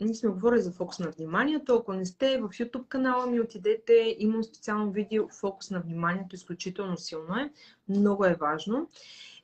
Ние 0.00 0.14
сме 0.14 0.30
говорили 0.30 0.60
за 0.60 0.72
фокус 0.72 0.98
на 0.98 1.10
вниманието. 1.10 1.74
Ако 1.74 1.92
не 1.92 2.06
сте 2.06 2.38
в 2.38 2.48
YouTube 2.48 2.88
канала 2.88 3.26
ми, 3.26 3.40
отидете. 3.40 4.16
Имам 4.18 4.44
специално 4.44 4.92
видео 4.92 5.28
фокус 5.28 5.70
на 5.70 5.80
вниманието. 5.80 6.34
Изключително 6.34 6.96
силно 6.96 7.36
е. 7.36 7.52
Много 7.88 8.24
е 8.24 8.36
важно. 8.40 8.88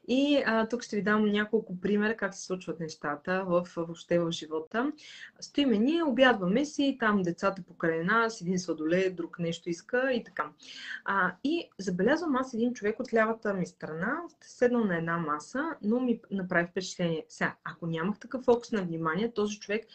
И 0.09 0.43
а, 0.47 0.69
тук 0.69 0.83
ще 0.83 0.97
ви 0.97 1.03
дам 1.03 1.25
няколко 1.25 1.81
примера 1.81 2.17
как 2.17 2.35
се 2.35 2.45
случват 2.45 2.81
нещата 2.81 3.45
в, 3.47 3.69
въобще 3.77 4.19
в 4.19 4.31
живота. 4.31 4.93
Стоиме 5.41 5.79
ние, 5.79 6.03
обядваме 6.03 6.65
си, 6.65 6.97
там 7.01 7.23
децата 7.23 7.63
покрай 7.63 8.05
нас, 8.05 8.41
един 8.41 8.59
сладолет, 8.59 9.17
друг 9.17 9.39
нещо 9.39 9.71
иска 9.71 10.13
и 10.13 10.25
така. 10.25 10.51
А, 11.05 11.35
и 11.45 11.69
забелязвам 11.79 12.37
аз 12.37 12.55
един 12.55 12.75
човек 12.75 13.01
от 13.01 13.15
лявата 13.15 13.55
ми 13.55 13.67
страна, 13.67 14.17
седнал 14.41 14.85
на 14.85 14.97
една 14.97 15.19
маса, 15.19 15.65
но 15.83 16.01
ми 16.01 16.21
направи 16.31 16.67
впечатление. 16.67 17.25
Сега, 17.29 17.55
ако 17.65 17.87
нямах 17.87 18.19
такъв 18.19 18.45
фокус 18.45 18.73
на 18.73 18.83
внимание, 18.83 19.33
този 19.33 19.59
човек 19.59 19.87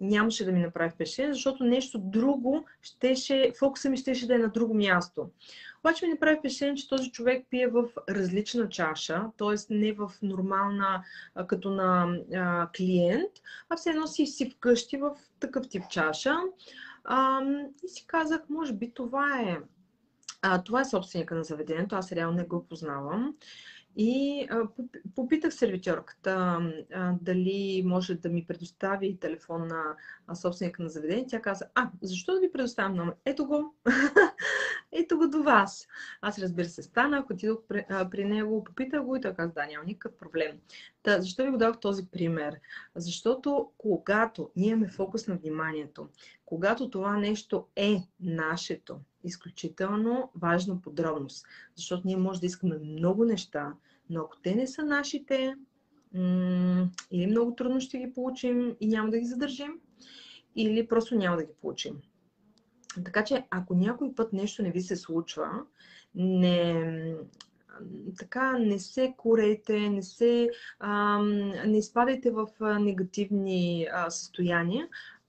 нямаше 0.00 0.44
да 0.44 0.52
ми 0.52 0.60
направи 0.60 0.90
впечатление, 0.90 1.32
защото 1.32 1.64
нещо 1.64 1.98
друго 1.98 2.64
щеше, 2.82 3.52
фокуса 3.58 3.90
ми 3.90 3.96
щеше 3.96 4.26
да 4.26 4.34
е 4.34 4.38
на 4.38 4.48
друго 4.48 4.74
място. 4.74 5.30
Обаче 5.86 6.06
ми 6.06 6.12
направи 6.12 6.38
впечатление, 6.38 6.74
че 6.74 6.88
този 6.88 7.10
човек 7.10 7.46
пие 7.50 7.68
в 7.68 7.84
различна 8.08 8.68
чаша, 8.68 9.24
т.е. 9.38 9.74
не 9.74 9.92
в 9.92 10.10
нормална, 10.22 11.04
като 11.46 11.70
на 11.70 12.18
а, 12.34 12.68
клиент, 12.76 13.30
а 13.68 13.76
все 13.76 13.90
едно 13.90 14.06
си, 14.06 14.26
си 14.26 14.50
вкъщи 14.50 14.96
в 14.96 15.16
такъв 15.40 15.68
тип 15.68 15.82
чаша. 15.90 16.36
А, 17.04 17.40
и 17.84 17.88
си 17.88 18.06
казах, 18.06 18.40
може 18.48 18.72
би 18.72 18.90
това 18.94 19.40
е, 19.40 19.58
а, 20.42 20.62
това 20.62 20.80
е 20.80 20.84
собственика 20.84 21.34
на 21.34 21.44
заведението, 21.44 21.96
аз 21.96 22.12
реално 22.12 22.36
не 22.36 22.44
го 22.44 22.66
познавам. 22.68 23.34
И 23.96 24.46
а, 24.50 24.68
попитах 25.14 25.54
сервитьорката 25.54 26.60
а, 26.94 27.14
дали 27.20 27.82
може 27.86 28.14
да 28.14 28.28
ми 28.28 28.46
предостави 28.46 29.18
телефон 29.18 29.68
на 29.68 29.96
собственика 30.34 30.82
на 30.82 30.88
заведение. 30.88 31.26
Тя 31.28 31.40
каза, 31.40 31.64
а, 31.74 31.90
защо 32.02 32.34
да 32.34 32.40
ви 32.40 32.52
предоставям 32.52 32.94
номер? 32.94 33.14
Ето 33.24 33.46
го. 33.46 33.74
Ето 34.92 35.18
го 35.18 35.28
до 35.28 35.42
вас. 35.42 35.88
Аз 36.20 36.38
разбира 36.38 36.68
се 36.68 36.82
станах, 36.82 37.30
отидох 37.30 37.58
при, 37.68 37.84
при 38.10 38.24
него, 38.24 38.64
попитах 38.64 39.02
го 39.02 39.16
и 39.16 39.20
той 39.20 39.34
каза, 39.34 39.52
да, 39.52 39.66
няма 39.66 39.84
никакъв 39.84 40.18
проблем. 40.18 40.58
Та, 41.02 41.20
защо 41.20 41.44
ви 41.44 41.50
го 41.50 41.58
дадох 41.58 41.80
този 41.80 42.10
пример? 42.10 42.60
Защото 42.96 43.70
когато 43.78 44.50
ние 44.56 44.70
имаме 44.70 44.88
фокус 44.88 45.26
на 45.26 45.36
вниманието, 45.36 46.08
когато 46.44 46.90
това 46.90 47.16
нещо 47.16 47.66
е 47.76 48.02
нашето, 48.20 49.00
изключително 49.26 50.30
важна 50.34 50.80
подробност. 50.80 51.46
Защото 51.76 52.02
ние 52.06 52.16
може 52.16 52.40
да 52.40 52.46
искаме 52.46 52.78
много 52.78 53.24
неща, 53.24 53.72
но 54.10 54.20
ако 54.20 54.36
те 54.36 54.54
не 54.54 54.66
са 54.66 54.82
нашите, 54.82 55.54
или 57.10 57.26
много 57.26 57.54
трудно 57.54 57.80
ще 57.80 57.98
ги 57.98 58.12
получим 58.12 58.76
и 58.80 58.88
няма 58.88 59.10
да 59.10 59.18
ги 59.18 59.26
задържим, 59.26 59.80
или 60.56 60.88
просто 60.88 61.14
няма 61.14 61.36
да 61.36 61.44
ги 61.44 61.52
получим. 61.60 61.96
Така 63.04 63.24
че, 63.24 63.46
ако 63.50 63.74
някой 63.74 64.14
път 64.14 64.32
нещо 64.32 64.62
не 64.62 64.70
ви 64.70 64.80
се 64.80 64.96
случва, 64.96 65.50
не, 66.14 67.14
така 68.18 68.58
не 68.58 68.78
се 68.78 69.14
корейте, 69.16 69.90
не, 69.90 70.02
се, 70.02 70.50
а, 70.78 71.22
не 71.66 71.78
изпадайте 71.78 72.30
в 72.30 72.48
негативни 72.80 73.88
а, 73.92 74.10
състояния, 74.10 74.88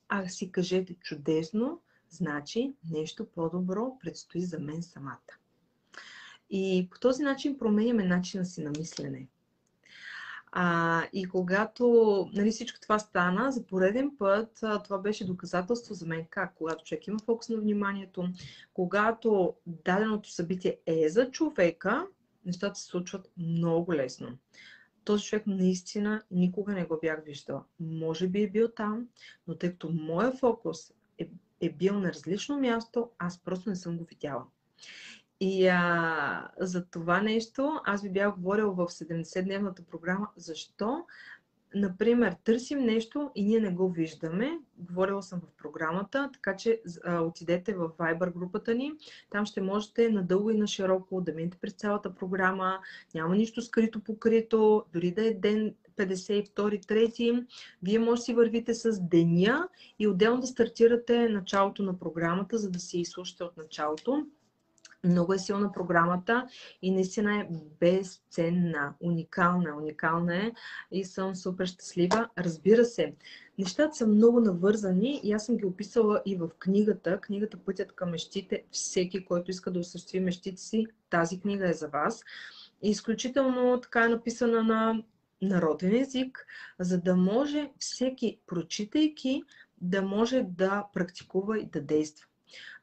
а 0.09 0.27
си 0.27 0.51
кажете 0.51 0.93
чудесно, 0.93 1.81
значи 2.09 2.73
нещо 2.91 3.25
по-добро 3.25 3.97
предстои 3.99 4.41
за 4.41 4.59
мен 4.59 4.83
самата. 4.83 5.37
И 6.49 6.87
по 6.91 6.99
този 6.99 7.23
начин 7.23 7.57
променяме 7.57 8.03
начина 8.03 8.45
си 8.45 8.63
на 8.63 8.69
мислене. 8.69 9.27
А, 10.51 11.03
и 11.13 11.25
когато 11.25 11.85
нали, 12.33 12.51
всичко 12.51 12.79
това 12.79 12.99
стана, 12.99 13.51
за 13.51 13.65
пореден 13.65 14.11
път 14.19 14.59
а, 14.63 14.83
това 14.83 14.97
беше 14.97 15.27
доказателство 15.27 15.93
за 15.93 16.05
мен 16.05 16.25
как, 16.29 16.53
когато 16.55 16.85
човек 16.85 17.07
има 17.07 17.19
фокус 17.19 17.49
на 17.49 17.57
вниманието, 17.57 18.29
когато 18.73 19.53
даденото 19.65 20.31
събитие 20.31 20.77
е 20.85 21.09
за 21.09 21.31
човека, 21.31 22.07
нещата 22.45 22.79
се 22.79 22.85
случват 22.85 23.31
много 23.37 23.93
лесно. 23.93 24.37
Този 25.03 25.23
човек 25.23 25.47
наистина 25.47 26.21
никога 26.31 26.73
не 26.73 26.85
го 26.85 26.99
бях 27.01 27.23
виждала. 27.25 27.63
Може 27.79 28.27
би 28.27 28.43
е 28.43 28.49
бил 28.49 28.67
там, 28.67 29.07
но 29.47 29.55
тъй 29.55 29.71
като 29.71 29.89
моя 29.89 30.31
фокус 30.31 30.93
е, 31.17 31.29
е 31.61 31.69
бил 31.69 31.99
на 31.99 32.09
различно 32.09 32.59
място, 32.59 33.09
аз 33.17 33.39
просто 33.39 33.69
не 33.69 33.75
съм 33.75 33.97
го 33.97 34.03
видяла. 34.03 34.43
И 35.39 35.67
а, 35.67 36.49
за 36.59 36.85
това 36.85 37.21
нещо 37.21 37.81
аз 37.85 38.01
ви 38.01 38.09
бях 38.09 38.35
говорила 38.35 38.73
в 38.73 38.87
70-дневната 38.87 39.81
програма. 39.85 40.29
Защо? 40.35 41.05
Например, 41.77 42.35
търсим 42.43 42.79
нещо 42.79 43.31
и 43.35 43.45
ние 43.45 43.59
не 43.59 43.71
го 43.71 43.89
виждаме. 43.89 44.59
Говорила 44.77 45.23
съм 45.23 45.39
в 45.39 45.57
програмата, 45.57 46.29
така 46.33 46.55
че 46.55 46.81
а, 47.03 47.21
отидете 47.21 47.73
в 47.73 47.89
Viber 47.89 48.33
групата 48.33 48.75
ни. 48.75 48.91
Там 49.29 49.45
ще 49.45 49.61
можете 49.61 50.09
надълго 50.09 50.51
и 50.51 50.57
на 50.57 50.67
широко 50.67 51.21
да 51.21 51.33
минете 51.33 51.57
през 51.61 51.73
цялата 51.73 52.15
програма. 52.15 52.79
Няма 53.15 53.35
нищо 53.35 53.61
скрито 53.61 53.99
покрито. 53.99 54.85
Дори 54.93 55.11
да 55.11 55.27
е 55.27 55.33
ден 55.33 55.73
52-3, 55.97 57.45
вие 57.83 57.99
може 57.99 58.19
да 58.19 58.25
си 58.25 58.33
вървите 58.33 58.73
с 58.73 59.01
деня 59.01 59.67
и 59.99 60.07
отделно 60.07 60.41
да 60.41 60.47
стартирате 60.47 61.29
началото 61.29 61.83
на 61.83 61.99
програмата, 61.99 62.57
за 62.57 62.69
да 62.69 62.79
си 62.79 62.99
изслушате 62.99 63.43
от 63.43 63.57
началото. 63.57 64.25
Много 65.03 65.33
е 65.33 65.39
силна 65.39 65.71
програмата 65.71 66.47
и 66.81 66.91
наистина 66.91 67.39
е 67.39 67.47
безценна, 67.79 68.93
уникална. 68.99 69.77
Уникална 69.77 70.35
е 70.35 70.51
и 70.91 71.05
съм 71.05 71.35
супер 71.35 71.65
щастлива. 71.65 72.29
Разбира 72.37 72.85
се, 72.85 73.13
нещата 73.57 73.95
са 73.95 74.07
много 74.07 74.39
навързани 74.39 75.21
и 75.23 75.33
аз 75.33 75.45
съм 75.45 75.57
ги 75.57 75.65
описала 75.65 76.21
и 76.25 76.35
в 76.35 76.49
книгата. 76.59 77.21
Книгата 77.21 77.57
Пътят 77.57 77.91
към 77.91 78.09
мечтите. 78.09 78.63
Всеки, 78.71 79.25
който 79.25 79.51
иска 79.51 79.71
да 79.71 79.79
осъществи 79.79 80.19
мечтите 80.19 80.61
си, 80.61 80.87
тази 81.09 81.39
книга 81.39 81.69
е 81.69 81.73
за 81.73 81.87
вас. 81.87 82.23
Изключително 82.81 83.81
така 83.81 84.05
е 84.05 84.09
написана 84.09 84.63
на 84.63 85.03
народен 85.41 85.95
език, 85.95 86.45
за 86.79 87.01
да 87.01 87.15
може 87.15 87.71
всеки, 87.79 88.39
прочитайки, 88.47 89.43
да 89.81 90.01
може 90.01 90.43
да 90.43 90.85
практикува 90.93 91.59
и 91.59 91.65
да 91.65 91.81
действа. 91.81 92.27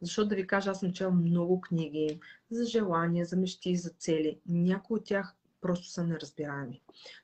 Защото 0.00 0.28
да 0.28 0.34
ви 0.34 0.46
кажа, 0.46 0.70
аз 0.70 0.80
съм 0.80 0.92
чела 0.92 1.10
много 1.10 1.60
книги 1.60 2.20
за 2.50 2.64
желания, 2.64 3.26
за 3.26 3.36
мечти, 3.36 3.76
за 3.76 3.90
цели. 3.90 4.38
Някои 4.46 4.96
от 4.96 5.04
тях 5.04 5.34
просто 5.64 5.88
са 5.88 6.04
неразбираеми. 6.04 6.80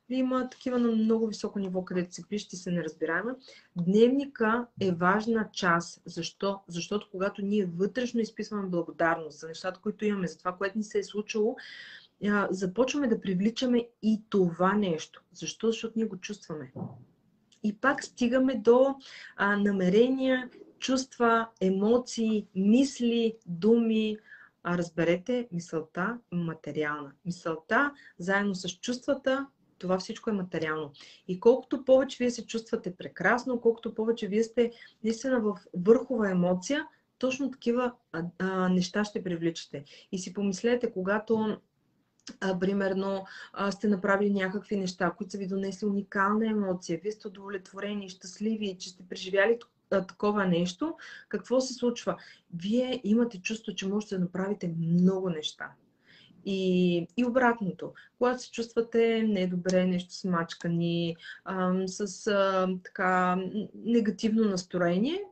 Има 0.09 0.51
такива 0.51 0.79
на 0.79 0.93
много 0.93 1.27
високо 1.27 1.59
ниво, 1.59 1.85
където 1.85 2.15
се 2.15 2.29
пишете 2.29 2.57
се 2.57 2.71
неразбираеми. 2.71 3.31
Дневника 3.77 4.67
е 4.81 4.93
важна 4.93 5.49
част. 5.53 6.03
Защо? 6.07 6.61
Защото 6.69 7.09
когато 7.11 7.43
ние 7.43 7.67
вътрешно 7.67 8.21
изписваме 8.21 8.69
благодарност 8.69 9.39
за 9.39 9.49
нещата, 9.49 9.81
които 9.81 10.05
имаме, 10.05 10.27
за 10.27 10.39
това, 10.39 10.53
което 10.53 10.79
ни 10.79 10.85
се 10.85 10.99
е 10.99 11.03
случило, 11.03 11.57
започваме 12.51 13.09
да 13.09 13.21
привличаме 13.21 13.89
и 14.03 14.23
това 14.29 14.73
нещо. 14.73 15.23
Защо? 15.33 15.67
Защото 15.67 15.93
ние 15.97 16.07
го 16.07 16.17
чувстваме. 16.17 16.73
И 17.63 17.77
пак 17.77 18.05
стигаме 18.05 18.55
до 18.55 18.95
а, 19.37 19.57
намерения 19.57 20.51
чувства, 20.81 21.49
емоции, 21.61 22.47
мисли, 22.55 23.37
думи. 23.47 24.19
А 24.63 24.79
разберете, 24.79 25.49
мисълта 25.53 26.19
е 26.33 26.37
материална. 26.37 27.13
Мисълта, 27.25 27.93
заедно 28.19 28.55
с 28.55 28.69
чувствата, 28.69 29.47
това 29.79 29.99
всичко 29.99 30.31
е 30.31 30.33
материално. 30.33 30.93
И 31.29 31.41
колкото 31.41 31.85
повече 31.85 32.17
вие 32.21 32.31
се 32.31 32.47
чувствате 32.47 32.97
прекрасно, 32.97 33.61
колкото 33.61 33.95
повече 33.95 34.29
вие 34.29 34.43
сте 34.43 34.73
наистина 35.05 35.41
в 35.41 35.59
върхова 35.75 36.31
емоция, 36.31 36.87
точно 37.19 37.51
такива 37.51 37.93
а, 38.13 38.23
а, 38.39 38.69
неща 38.69 39.05
ще 39.05 39.23
привличате. 39.23 39.85
И 40.13 40.19
си 40.19 40.33
помислете, 40.33 40.93
когато 40.93 41.57
примерно 42.61 43.25
сте 43.71 43.89
направили 43.89 44.31
някакви 44.31 44.77
неща, 44.77 45.11
които 45.11 45.33
са 45.33 45.39
ви 45.39 45.47
донесли 45.47 45.87
уникална 45.87 46.47
емоция, 46.47 47.01
вие 47.03 47.13
сте 47.13 47.29
удовлетворени, 47.29 48.09
щастливи, 48.09 48.77
че 48.79 48.89
сте 48.89 49.03
преживяли 49.09 49.59
такова 49.91 50.47
нещо, 50.47 50.97
какво 51.29 51.61
се 51.61 51.75
случва? 51.75 52.17
Вие 52.55 53.01
имате 53.05 53.41
чувство, 53.41 53.75
че 53.75 53.89
можете 53.89 54.15
да 54.15 54.21
направите 54.21 54.75
много 54.79 55.31
неща. 55.31 55.71
И, 56.47 57.07
и 57.17 57.25
обратното, 57.25 57.93
когато 58.19 58.43
се 58.43 58.51
чувствате 58.51 59.23
недобре, 59.29 59.87
нещо 59.87 60.15
смачкани, 60.15 61.17
ам, 61.45 61.89
с 61.89 62.27
а, 62.27 62.69
така 62.85 63.43
негативно 63.75 64.45
настроение 64.45 65.23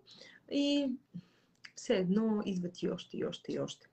и 0.53 0.91
все 1.75 1.95
едно 1.95 2.43
идват 2.47 2.83
и 2.83 2.89
още, 2.91 3.17
и 3.17 3.25
още, 3.25 3.53
и 3.53 3.59
още. 3.59 3.89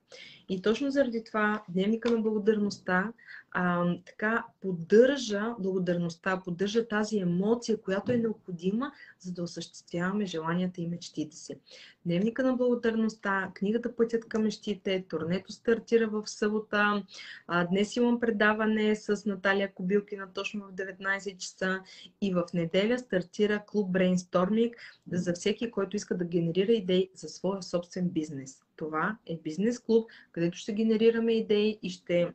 И 0.48 0.62
точно 0.62 0.90
заради 0.90 1.24
това 1.24 1.62
дневника 1.68 2.10
на 2.10 2.20
благодарността 2.20 3.12
а, 3.58 3.94
така 4.06 4.44
поддържа 4.60 5.54
благодарността, 5.58 6.40
поддържа 6.44 6.88
тази 6.88 7.18
емоция, 7.18 7.80
която 7.80 8.12
е 8.12 8.16
необходима, 8.16 8.92
за 9.20 9.32
да 9.32 9.42
осъществяваме 9.42 10.26
желанията 10.26 10.80
и 10.80 10.86
мечтите 10.86 11.36
си. 11.36 11.58
Дневника 12.06 12.42
на 12.42 12.52
благодарността, 12.52 13.50
книгата 13.54 13.96
Пътят 13.96 14.28
към 14.28 14.42
мечтите, 14.42 15.04
турнето 15.08 15.52
стартира 15.52 16.08
в 16.08 16.26
събота. 16.26 17.02
А, 17.46 17.64
днес 17.64 17.96
имам 17.96 18.20
предаване 18.20 18.96
с 18.96 19.26
Наталия 19.26 19.74
Кобилкина 19.74 20.32
точно 20.32 20.64
в 20.66 20.72
19 20.72 21.36
часа 21.36 21.80
и 22.20 22.34
в 22.34 22.44
неделя 22.54 22.98
стартира 22.98 23.64
клуб 23.66 23.90
Brainstorming 23.90 24.72
за 25.12 25.32
всеки, 25.32 25.70
който 25.70 25.96
иска 25.96 26.16
да 26.16 26.24
генерира 26.24 26.72
идеи 26.72 27.10
за 27.14 27.28
своя 27.28 27.62
собствен 27.62 28.08
бизнес. 28.08 28.65
Това 28.76 29.16
е 29.26 29.38
бизнес 29.44 29.78
клуб, 29.78 30.10
където 30.32 30.58
ще 30.58 30.72
генерираме 30.72 31.32
идеи 31.32 31.78
и 31.82 31.90
ще 31.90 32.32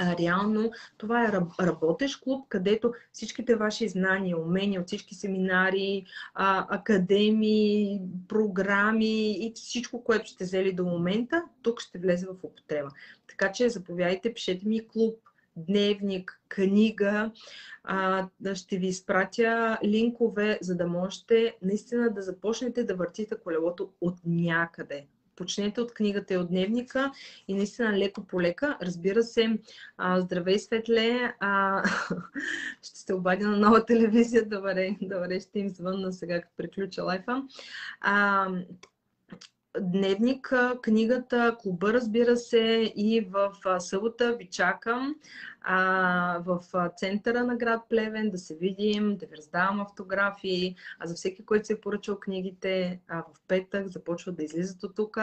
реално 0.00 0.70
това 0.98 1.24
е 1.24 1.32
работещ 1.60 2.20
клуб, 2.20 2.48
където 2.48 2.92
всичките 3.12 3.56
ваши 3.56 3.88
знания, 3.88 4.38
умения 4.38 4.80
от 4.80 4.86
всички 4.86 5.14
семинари, 5.14 6.04
академии, 6.34 8.00
програми 8.28 9.46
и 9.46 9.52
всичко, 9.54 10.04
което 10.04 10.30
сте 10.30 10.44
взели 10.44 10.72
до 10.72 10.84
момента, 10.84 11.44
тук 11.62 11.80
ще 11.80 11.98
влезе 11.98 12.26
в 12.26 12.44
употреба. 12.44 12.88
Така 13.28 13.52
че 13.52 13.68
заповядайте, 13.68 14.34
пишете 14.34 14.68
ми 14.68 14.88
клуб, 14.88 15.18
дневник, 15.56 16.40
книга. 16.48 17.32
Ще 18.54 18.78
ви 18.78 18.86
изпратя 18.86 19.78
линкове, 19.84 20.58
за 20.62 20.76
да 20.76 20.86
можете 20.86 21.56
наистина 21.62 22.10
да 22.10 22.22
започнете 22.22 22.84
да 22.84 22.94
въртите 22.94 23.34
колелото 23.44 23.92
от 24.00 24.14
някъде 24.24 25.06
почнете 25.36 25.80
от 25.80 25.94
книгата 25.94 26.34
и 26.34 26.36
от 26.36 26.48
дневника 26.48 27.12
и 27.48 27.54
наистина 27.54 27.98
леко 27.98 28.26
по 28.26 28.42
лека. 28.42 28.78
Разбира 28.82 29.22
се, 29.22 29.58
а, 29.96 30.20
здравей 30.20 30.58
Светле, 30.58 31.34
а, 31.40 31.82
ще 32.82 32.98
се 32.98 33.14
обадя 33.14 33.48
на 33.48 33.56
нова 33.56 33.86
телевизия, 33.86 34.48
добре, 34.48 34.96
добре 35.02 35.40
ще 35.40 35.58
им 35.58 35.68
звънна 35.68 36.12
сега, 36.12 36.40
като 36.40 36.54
приключа 36.56 37.02
лайфа. 37.02 37.42
А, 38.00 38.48
дневник, 39.80 40.52
книгата, 40.82 41.56
клуба, 41.62 41.92
разбира 41.92 42.36
се, 42.36 42.92
и 42.96 43.20
в 43.30 43.52
събота 43.80 44.36
ви 44.36 44.48
чакам 44.50 45.14
а, 45.64 46.42
в 46.46 46.60
центъра 46.96 47.44
на 47.44 47.56
град 47.56 47.80
Плевен 47.88 48.30
да 48.30 48.38
се 48.38 48.54
видим, 48.54 49.16
да 49.16 49.26
ви 49.26 49.36
раздавам 49.36 49.80
автографии. 49.80 50.76
А 50.98 51.06
за 51.06 51.14
всеки, 51.14 51.44
който 51.44 51.66
се 51.66 51.72
е 51.72 51.80
поръчал 51.80 52.20
книгите, 52.20 53.00
а, 53.08 53.18
в 53.18 53.40
петък 53.48 53.88
започват 53.88 54.36
да 54.36 54.44
излизат 54.44 54.82
от 54.82 54.96
тук. 54.96 55.18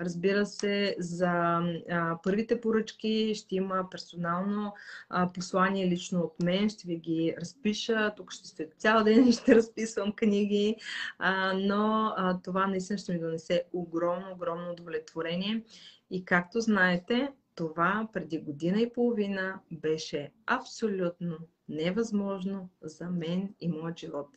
Разбира 0.00 0.46
се, 0.46 0.96
за 0.98 1.60
а, 1.90 2.18
първите 2.22 2.60
поръчки 2.60 3.34
ще 3.34 3.56
има 3.56 3.90
персонално 3.90 4.74
а, 5.08 5.32
послание 5.32 5.88
лично 5.88 6.20
от 6.20 6.42
мен. 6.42 6.70
Ще 6.70 6.88
ви 6.88 6.96
ги 6.96 7.34
разпиша. 7.40 8.12
Тук 8.16 8.32
ще 8.32 8.48
стоя 8.48 8.68
цял 8.78 9.04
ден 9.04 9.28
и 9.28 9.32
ще 9.42 9.54
разписвам 9.54 10.12
книги. 10.12 10.76
А, 11.18 11.52
но 11.52 12.14
а, 12.16 12.40
това 12.42 12.66
наистина 12.66 12.98
ще 12.98 13.12
ми 13.12 13.18
донесе 13.18 13.64
огромно, 13.72 14.32
огромно 14.32 14.70
удовлетворение. 14.70 15.64
И 16.10 16.24
както 16.24 16.60
знаете, 16.60 17.32
това 17.60 18.08
преди 18.12 18.38
година 18.38 18.80
и 18.80 18.92
половина 18.92 19.60
беше 19.70 20.32
абсолютно 20.46 21.38
невъзможно 21.68 22.68
за 22.82 23.10
мен 23.10 23.54
и 23.60 23.68
моят 23.68 23.98
живот. 23.98 24.28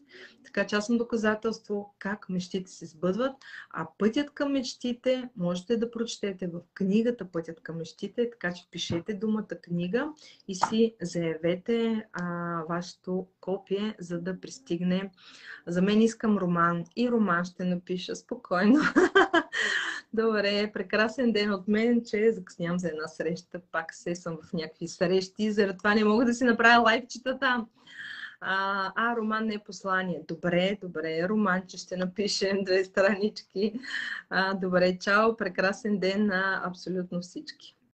Така 0.46 0.68
че 0.68 0.76
аз 0.76 0.86
съм 0.86 0.98
доказателство 0.98 1.96
как 2.00 2.30
мечтите 2.30 2.72
се 2.72 2.86
сбъдват, 2.86 3.32
а 3.70 3.88
пътят 3.98 4.30
към 4.30 4.52
мечтите 4.52 5.30
можете 5.38 5.78
да 5.78 5.92
прочетете 5.92 6.48
в 6.48 6.62
книгата 6.74 7.26
Пътят 7.32 7.62
към 7.62 7.78
мечтите, 7.78 8.30
така 8.30 8.54
че 8.54 8.68
пишете 8.72 9.14
думата 9.14 9.48
книга 9.62 10.14
и 10.48 10.56
си 10.56 10.96
заявете 11.02 12.06
а, 12.14 12.62
вашето 12.70 13.28
копие, 13.42 13.96
за 14.00 14.22
да 14.22 14.40
пристигне. 14.40 15.12
За 15.68 15.82
мен 15.82 16.02
искам 16.02 16.38
роман 16.38 16.84
и 16.96 17.12
роман 17.12 17.46
ще 17.46 17.66
напиша 17.66 18.16
спокойно. 18.16 18.80
Добре, 20.14 20.72
прекрасен 20.74 21.32
ден 21.32 21.54
от 21.54 21.68
мен, 21.68 22.02
че 22.06 22.32
закъснявам 22.32 22.80
за 22.80 22.88
една 22.88 23.08
среща. 23.08 23.62
Пак 23.72 23.94
се 23.94 24.16
съм 24.16 24.38
в 24.44 24.54
някакви 24.54 24.88
срещи, 24.88 25.52
заради 25.52 25.78
това 25.78 25.96
не 25.96 26.04
мога 26.04 26.26
да 26.26 26.34
си 26.34 26.44
направя 26.44 26.84
лайфчетата. 26.84 27.66
А, 28.42 28.92
а, 28.96 29.16
роман 29.16 29.46
не 29.46 29.54
е 29.54 29.60
послание. 29.60 30.22
Добре, 30.28 30.78
добре, 30.82 31.30
роман, 31.30 31.62
че 31.68 31.78
ще 31.78 31.98
напишем 31.98 32.64
две 32.64 32.84
странички. 32.84 33.74
А, 34.30 34.54
добре, 34.54 34.98
чао, 35.00 35.38
прекрасен 35.38 36.00
ден 36.00 36.26
на 36.26 36.62
абсолютно 36.66 37.22
всички. 37.22 37.76